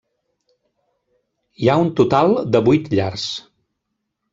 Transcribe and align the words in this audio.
Hi 1.61 1.69
ha 1.69 1.77
un 1.85 1.95
total 2.03 2.37
de 2.57 2.65
vuit 2.71 2.93
llars. 2.97 3.33